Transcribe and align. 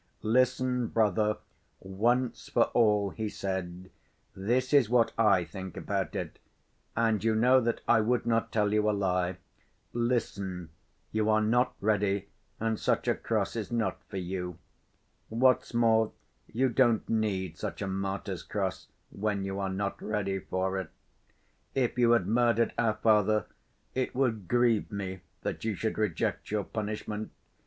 "Listen, 0.23 0.87
brother, 0.87 1.37
once 1.79 2.49
for 2.49 2.63
all," 2.73 3.11
he 3.11 3.29
said. 3.29 3.91
"This 4.35 4.73
is 4.73 4.89
what 4.89 5.11
I 5.15 5.43
think 5.43 5.77
about 5.77 6.15
it. 6.15 6.39
And 6.95 7.23
you 7.23 7.35
know 7.35 7.61
that 7.61 7.81
I 7.87 8.01
would 8.01 8.25
not 8.25 8.51
tell 8.51 8.73
you 8.73 8.89
a 8.89 8.93
lie. 8.99 9.37
Listen: 9.93 10.69
you 11.11 11.29
are 11.29 11.39
not 11.39 11.75
ready, 11.79 12.29
and 12.59 12.79
such 12.79 13.07
a 13.07 13.13
cross 13.13 13.55
is 13.55 13.71
not 13.71 14.03
for 14.05 14.17
you. 14.17 14.57
What's 15.29 15.71
more, 15.71 16.13
you 16.51 16.67
don't 16.67 17.07
need 17.07 17.59
such 17.59 17.79
a 17.83 17.87
martyr's 17.87 18.41
cross 18.41 18.87
when 19.11 19.43
you 19.43 19.59
are 19.59 19.69
not 19.69 20.01
ready 20.01 20.39
for 20.39 20.79
it. 20.79 20.89
If 21.75 21.99
you 21.99 22.09
had 22.13 22.25
murdered 22.25 22.73
our 22.75 22.95
father, 22.95 23.45
it 23.93 24.15
would 24.15 24.47
grieve 24.47 24.91
me 24.91 25.21
that 25.43 25.63
you 25.63 25.75
should 25.75 25.99
reject 25.99 26.49
your 26.49 26.63
punishment. 26.63 27.29